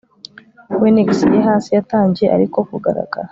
[0.75, 3.29] Phoenix ye hasi yatangiye ariko kugaragara